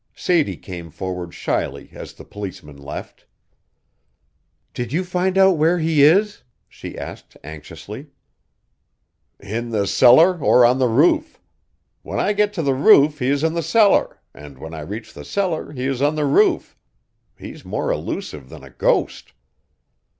Sadie 0.15 0.57
came 0.57 0.89
forward 0.89 1.31
shyly 1.31 1.89
as 1.91 2.13
the 2.13 2.25
policemen 2.25 2.75
left. 2.75 3.27
"Did 4.73 4.91
you 4.91 5.03
find 5.03 5.37
out 5.37 5.57
where 5.57 5.77
he 5.77 6.01
is?" 6.01 6.41
she 6.67 6.97
asked 6.97 7.37
anxiously. 7.43 8.07
"In 9.39 9.69
the 9.69 9.85
cellar 9.85 10.39
or 10.39 10.65
on 10.65 10.79
the 10.79 10.87
roof. 10.89 11.39
When 12.01 12.19
I 12.19 12.33
get 12.33 12.51
to 12.53 12.63
the 12.63 12.73
roof 12.73 13.19
he 13.19 13.27
is 13.27 13.43
in 13.43 13.53
the 13.53 13.61
cellar, 13.61 14.19
and 14.33 14.57
when 14.57 14.73
I 14.73 14.79
reach 14.81 15.13
the 15.13 15.23
cellar 15.23 15.71
he 15.71 15.85
is 15.85 16.01
on 16.01 16.15
the 16.15 16.25
roof. 16.25 16.75
He's 17.37 17.63
more 17.63 17.91
elusive 17.91 18.49
than 18.49 18.63
a 18.63 18.71
ghost." 18.71 19.33